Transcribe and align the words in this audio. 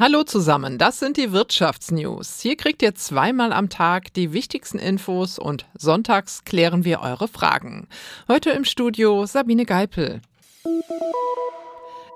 Hallo 0.00 0.22
zusammen, 0.22 0.78
das 0.78 1.00
sind 1.00 1.16
die 1.16 1.32
Wirtschaftsnews. 1.32 2.40
Hier 2.40 2.56
kriegt 2.56 2.82
ihr 2.82 2.94
zweimal 2.94 3.52
am 3.52 3.68
Tag 3.68 4.14
die 4.14 4.32
wichtigsten 4.32 4.78
Infos 4.78 5.40
und 5.40 5.66
sonntags 5.76 6.44
klären 6.44 6.84
wir 6.84 7.00
eure 7.00 7.26
Fragen. 7.26 7.88
Heute 8.28 8.50
im 8.50 8.64
Studio 8.64 9.26
Sabine 9.26 9.64
Geipel. 9.64 10.20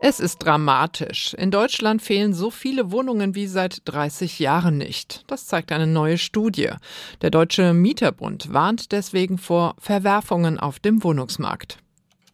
Es 0.01 0.21
ist 0.21 0.39
dramatisch. 0.39 1.35
In 1.35 1.51
Deutschland 1.51 2.03
fehlen 2.03 2.35
so 2.35 2.53
viele 2.53 2.93
Wohnungen 2.93 3.35
wie 3.35 3.49
seit 3.49 3.83
30 3.87 4.39
Jahren 4.39 4.79
nicht. 4.79 5.25
Das 5.27 5.47
zeigt 5.47 5.73
eine 5.73 5.89
neue 5.89 6.19
Studie. 6.19 6.71
Der 7.21 7.31
Deutsche 7.31 7.75
Mieterbund 7.75 8.53
warnt 8.53 8.93
deswegen 8.93 9.39
vor 9.39 9.75
Verwerfungen 9.79 10.61
auf 10.61 10.79
dem 10.79 11.03
Wohnungsmarkt. 11.03 11.79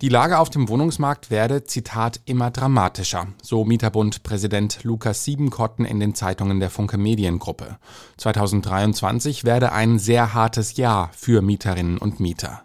Die 0.00 0.08
Lage 0.08 0.38
auf 0.38 0.48
dem 0.48 0.68
Wohnungsmarkt 0.68 1.28
werde, 1.28 1.64
Zitat, 1.64 2.20
immer 2.24 2.52
dramatischer, 2.52 3.26
so 3.42 3.64
Mieterbund-Präsident 3.64 4.84
Lukas 4.84 5.24
Siebenkotten 5.24 5.84
in 5.84 5.98
den 5.98 6.14
Zeitungen 6.14 6.60
der 6.60 6.70
Funke 6.70 6.96
Mediengruppe. 6.96 7.78
2023 8.18 9.42
werde 9.42 9.72
ein 9.72 9.98
sehr 9.98 10.34
hartes 10.34 10.76
Jahr 10.76 11.10
für 11.16 11.42
Mieterinnen 11.42 11.98
und 11.98 12.20
Mieter. 12.20 12.62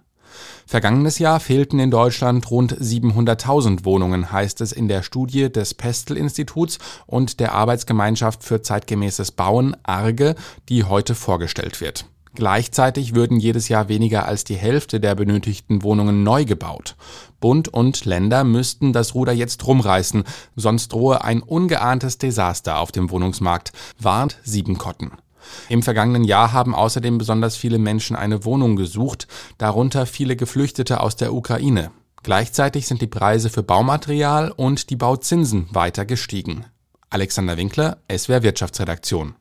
Vergangenes 0.68 1.18
Jahr 1.18 1.40
fehlten 1.40 1.80
in 1.80 1.90
Deutschland 1.90 2.52
rund 2.52 2.80
700.000 2.80 3.84
Wohnungen, 3.84 4.32
heißt 4.32 4.62
es 4.62 4.72
in 4.72 4.88
der 4.88 5.02
Studie 5.02 5.52
des 5.52 5.74
Pestel-Instituts 5.74 6.78
und 7.08 7.40
der 7.40 7.54
Arbeitsgemeinschaft 7.54 8.44
für 8.44 8.62
zeitgemäßes 8.62 9.32
Bauen, 9.32 9.76
ARGE, 9.82 10.36
die 10.70 10.84
heute 10.84 11.16
vorgestellt 11.16 11.82
wird. 11.82 12.06
Gleichzeitig 12.36 13.14
würden 13.14 13.40
jedes 13.40 13.70
Jahr 13.70 13.90
weniger 13.90 14.26
als 14.26 14.44
die 14.44 14.56
Hälfte 14.56 15.00
der 15.00 15.14
benötigten 15.14 15.84
Wohnungen 15.84 16.24
neu 16.24 16.46
gebaut. 16.46 16.96
Bund 17.40 17.68
und 17.68 18.06
Länder 18.06 18.44
müssten 18.44 18.92
das 18.92 19.14
Ruder 19.14 19.34
jetzt 19.34 19.68
rumreißen, 19.68 20.24
sonst 20.56 20.94
drohe 20.94 21.24
ein 21.24 21.44
ungeahntes 21.44 22.18
Desaster 22.18 22.80
auf 22.80 22.92
dem 22.92 23.12
Wohnungsmarkt, 23.12 23.72
warnt 24.00 24.40
Siebenkotten. 24.44 25.12
Im 25.70 25.84
vergangenen 25.84 26.24
Jahr 26.24 26.54
haben 26.54 26.74
außerdem 26.74 27.18
besonders 27.18 27.56
viele 27.56 27.78
Menschen 27.78 28.16
eine 28.16 28.46
Wohnung 28.46 28.76
gesucht, 28.76 29.28
darunter 29.58 30.06
viele 30.06 30.36
Geflüchtete 30.36 31.02
aus 31.02 31.16
der 31.16 31.34
Ukraine. 31.34 31.92
Gleichzeitig 32.24 32.88
sind 32.88 33.02
die 33.02 33.08
Preise 33.08 33.50
für 33.50 33.64
Baumaterial 33.64 34.52
und 34.52 34.90
die 34.90 34.96
Bauzinsen 34.96 35.68
weiter 35.72 36.06
gestiegen. 36.06 36.66
Alexander 37.10 37.58
Winkler, 37.58 37.98
SWR 38.10 38.42
Wirtschaftsredaktion. 38.42 39.36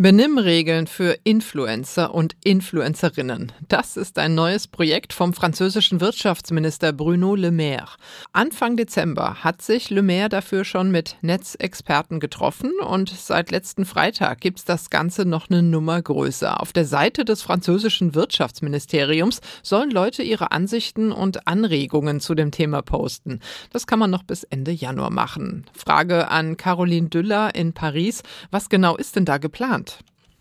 Benimmregeln 0.00 0.86
für 0.86 1.18
Influencer 1.24 2.14
und 2.14 2.36
Influencerinnen. 2.44 3.50
Das 3.66 3.96
ist 3.96 4.20
ein 4.20 4.36
neues 4.36 4.68
Projekt 4.68 5.12
vom 5.12 5.34
französischen 5.34 6.00
Wirtschaftsminister 6.00 6.92
Bruno 6.92 7.34
Le 7.34 7.50
Maire. 7.50 7.88
Anfang 8.32 8.76
Dezember 8.76 9.42
hat 9.42 9.60
sich 9.60 9.90
Le 9.90 10.02
Maire 10.04 10.28
dafür 10.28 10.64
schon 10.64 10.92
mit 10.92 11.16
Netzexperten 11.22 12.20
getroffen 12.20 12.70
und 12.80 13.08
seit 13.08 13.50
letzten 13.50 13.84
Freitag 13.84 14.40
gibt's 14.40 14.64
das 14.64 14.88
Ganze 14.88 15.24
noch 15.24 15.50
eine 15.50 15.64
Nummer 15.64 16.00
größer. 16.00 16.62
Auf 16.62 16.72
der 16.72 16.84
Seite 16.84 17.24
des 17.24 17.42
französischen 17.42 18.14
Wirtschaftsministeriums 18.14 19.40
sollen 19.64 19.90
Leute 19.90 20.22
ihre 20.22 20.52
Ansichten 20.52 21.10
und 21.10 21.48
Anregungen 21.48 22.20
zu 22.20 22.36
dem 22.36 22.52
Thema 22.52 22.82
posten. 22.82 23.40
Das 23.72 23.88
kann 23.88 23.98
man 23.98 24.12
noch 24.12 24.22
bis 24.22 24.44
Ende 24.44 24.70
Januar 24.70 25.10
machen. 25.10 25.66
Frage 25.76 26.30
an 26.30 26.56
Caroline 26.56 27.08
Düller 27.08 27.52
in 27.56 27.72
Paris. 27.72 28.22
Was 28.52 28.68
genau 28.68 28.96
ist 28.96 29.16
denn 29.16 29.24
da 29.24 29.38
geplant? 29.38 29.87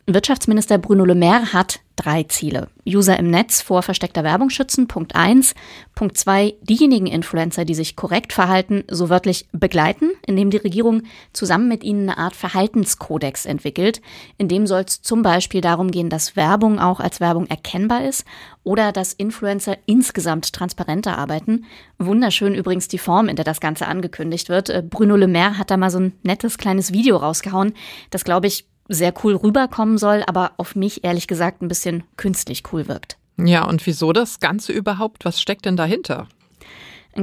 Wirtschaftsminister 0.10 0.78
Bruno 0.78 1.04
Le 1.04 1.16
Maire 1.16 1.52
hat 1.52 1.82
drei 1.98 2.24
Ziele. 2.24 2.70
User 2.88 3.20
im 3.20 3.30
Netz 3.30 3.62
vor 3.62 3.82
versteckter 3.82 4.24
Werbung 4.24 4.50
schützen, 4.50 4.88
Punkt 4.88 5.16
eins. 5.16 5.54
Punkt 5.96 6.18
zwei, 6.18 6.56
diejenigen 6.62 7.08
Influencer, 7.08 7.66
die 7.66 7.76
sich 7.76 7.98
korrekt 7.98 8.32
verhalten, 8.32 8.86
so 8.90 9.10
wörtlich 9.10 9.50
begleiten, 9.52 10.12
indem 10.26 10.50
die 10.50 10.58
Regierung 10.58 11.02
zusammen 11.34 11.68
mit 11.68 11.84
ihnen 11.84 12.10
eine 12.10 12.18
Art 12.20 12.38
Verhaltenskodex 12.38 13.46
entwickelt. 13.46 14.02
In 14.38 14.48
dem 14.48 14.66
soll 14.66 14.84
es 14.88 15.02
zum 15.02 15.24
Beispiel 15.24 15.60
darum 15.60 15.92
gehen, 15.92 16.10
dass 16.10 16.38
Werbung 16.38 16.80
auch 16.80 17.02
als 17.02 17.20
Werbung 17.20 17.48
erkennbar 17.48 18.06
ist 18.06 18.24
oder 18.64 18.94
dass 18.94 19.12
Influencer 19.12 19.78
insgesamt 19.88 20.54
transparenter 20.54 21.18
arbeiten. 21.18 21.66
Wunderschön 21.98 22.56
übrigens 22.56 22.88
die 22.88 22.98
Form, 22.98 23.28
in 23.28 23.36
der 23.36 23.44
das 23.46 23.60
Ganze 23.60 23.88
angekündigt 23.88 24.48
wird. 24.48 24.70
Äh, 24.70 24.84
Bruno 24.90 25.18
Le 25.18 25.28
Maire 25.28 25.58
hat 25.58 25.70
da 25.70 25.76
mal 25.76 25.90
so 25.90 26.00
ein 26.00 26.14
nettes 26.24 26.58
kleines 26.58 26.94
Video 26.94 27.18
rausgehauen, 27.18 27.74
das 28.10 28.24
glaube 28.24 28.48
ich 28.48 28.68
sehr 28.88 29.14
cool 29.24 29.36
rüberkommen 29.36 29.98
soll, 29.98 30.24
aber 30.28 30.54
auf 30.58 30.76
mich 30.76 31.04
ehrlich 31.04 31.28
gesagt 31.28 31.62
ein 31.62 31.68
bisschen 31.68 32.04
künstlich 32.16 32.64
cool 32.72 32.88
wirkt. 32.88 33.18
Ja, 33.38 33.66
und 33.66 33.86
wieso 33.86 34.14
das 34.14 34.40
Ganze 34.40 34.74
überhaupt? 34.74 35.26
Was 35.26 35.40
steckt 35.42 35.66
denn 35.66 35.78
dahinter? 35.78 36.28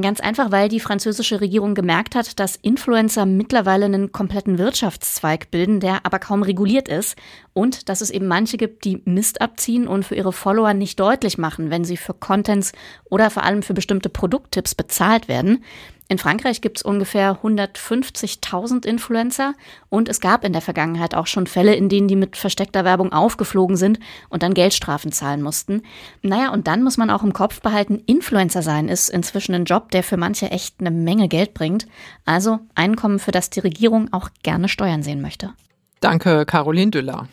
Ganz 0.00 0.18
einfach, 0.18 0.50
weil 0.50 0.68
die 0.68 0.80
französische 0.80 1.40
Regierung 1.40 1.76
gemerkt 1.76 2.16
hat, 2.16 2.40
dass 2.40 2.56
Influencer 2.56 3.26
mittlerweile 3.26 3.84
einen 3.84 4.10
kompletten 4.10 4.58
Wirtschaftszweig 4.58 5.52
bilden, 5.52 5.78
der 5.78 6.04
aber 6.04 6.18
kaum 6.18 6.42
reguliert 6.42 6.88
ist 6.88 7.16
und 7.52 7.88
dass 7.88 8.00
es 8.00 8.10
eben 8.10 8.26
manche 8.26 8.56
gibt, 8.56 8.84
die 8.84 9.02
Mist 9.04 9.40
abziehen 9.40 9.86
und 9.86 10.04
für 10.04 10.16
ihre 10.16 10.32
Follower 10.32 10.74
nicht 10.74 10.98
deutlich 10.98 11.38
machen, 11.38 11.70
wenn 11.70 11.84
sie 11.84 11.96
für 11.96 12.12
Contents 12.12 12.72
oder 13.04 13.30
vor 13.30 13.44
allem 13.44 13.62
für 13.62 13.74
bestimmte 13.74 14.08
Produkttipps 14.08 14.74
bezahlt 14.74 15.28
werden. 15.28 15.62
In 16.08 16.18
Frankreich 16.18 16.60
gibt 16.60 16.78
es 16.78 16.82
ungefähr 16.82 17.40
150.000 17.42 18.84
Influencer 18.84 19.54
und 19.88 20.10
es 20.10 20.20
gab 20.20 20.44
in 20.44 20.52
der 20.52 20.60
Vergangenheit 20.60 21.14
auch 21.14 21.26
schon 21.26 21.46
Fälle, 21.46 21.74
in 21.74 21.88
denen 21.88 22.08
die 22.08 22.16
mit 22.16 22.36
versteckter 22.36 22.84
Werbung 22.84 23.12
aufgeflogen 23.12 23.76
sind 23.76 23.98
und 24.28 24.42
dann 24.42 24.52
Geldstrafen 24.52 25.12
zahlen 25.12 25.40
mussten. 25.40 25.82
Naja, 26.20 26.52
und 26.52 26.66
dann 26.66 26.82
muss 26.82 26.98
man 26.98 27.08
auch 27.08 27.22
im 27.22 27.32
Kopf 27.32 27.62
behalten, 27.62 28.02
Influencer 28.04 28.62
sein 28.62 28.88
ist 28.88 29.08
inzwischen 29.08 29.54
ein 29.54 29.64
Job, 29.64 29.90
der 29.92 30.02
für 30.02 30.18
manche 30.18 30.50
echt 30.50 30.80
eine 30.80 30.90
Menge 30.90 31.28
Geld 31.28 31.54
bringt. 31.54 31.86
Also 32.26 32.60
Einkommen, 32.74 33.18
für 33.18 33.32
das 33.32 33.48
die 33.48 33.60
Regierung 33.60 34.12
auch 34.12 34.28
gerne 34.42 34.68
Steuern 34.68 35.02
sehen 35.02 35.22
möchte. 35.22 35.54
Danke, 36.00 36.44
Caroline 36.44 36.90
Düller. 36.90 37.28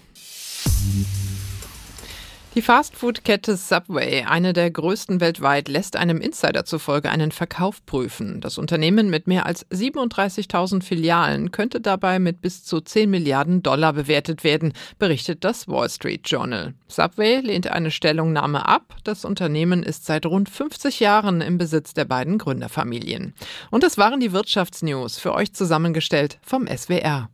Die 2.53 2.61
Fastfood-Kette 2.61 3.55
Subway, 3.55 4.25
eine 4.25 4.51
der 4.51 4.69
größten 4.71 5.21
weltweit, 5.21 5.69
lässt 5.69 5.95
einem 5.95 6.19
Insider 6.19 6.65
zufolge 6.65 7.09
einen 7.09 7.31
Verkauf 7.31 7.85
prüfen. 7.85 8.41
Das 8.41 8.57
Unternehmen 8.57 9.09
mit 9.09 9.25
mehr 9.25 9.45
als 9.45 9.65
37.000 9.71 10.83
Filialen 10.83 11.51
könnte 11.51 11.79
dabei 11.79 12.19
mit 12.19 12.41
bis 12.41 12.65
zu 12.65 12.81
10 12.81 13.09
Milliarden 13.09 13.63
Dollar 13.63 13.93
bewertet 13.93 14.43
werden, 14.43 14.73
berichtet 14.99 15.45
das 15.45 15.69
Wall 15.69 15.89
Street 15.89 16.29
Journal. 16.29 16.73
Subway 16.89 17.39
lehnt 17.39 17.71
eine 17.71 17.89
Stellungnahme 17.89 18.67
ab. 18.67 18.97
Das 19.05 19.23
Unternehmen 19.23 19.81
ist 19.81 20.05
seit 20.05 20.25
rund 20.25 20.49
50 20.49 20.99
Jahren 20.99 21.39
im 21.39 21.57
Besitz 21.57 21.93
der 21.93 22.03
beiden 22.03 22.37
Gründerfamilien. 22.37 23.33
Und 23.69 23.81
das 23.81 23.97
waren 23.97 24.19
die 24.19 24.33
Wirtschaftsnews 24.33 25.17
für 25.17 25.33
euch 25.33 25.53
zusammengestellt 25.53 26.37
vom 26.41 26.67
SWR. 26.67 27.29